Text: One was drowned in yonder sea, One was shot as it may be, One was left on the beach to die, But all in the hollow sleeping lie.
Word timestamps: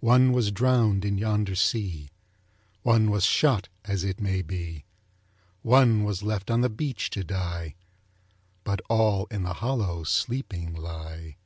One 0.00 0.32
was 0.32 0.50
drowned 0.50 1.04
in 1.04 1.16
yonder 1.16 1.54
sea, 1.54 2.10
One 2.82 3.08
was 3.08 3.24
shot 3.24 3.68
as 3.84 4.02
it 4.02 4.20
may 4.20 4.42
be, 4.42 4.84
One 5.62 6.02
was 6.02 6.24
left 6.24 6.50
on 6.50 6.60
the 6.60 6.68
beach 6.68 7.08
to 7.10 7.22
die, 7.22 7.76
But 8.64 8.80
all 8.88 9.26
in 9.26 9.44
the 9.44 9.54
hollow 9.54 10.02
sleeping 10.02 10.74
lie. 10.74 11.36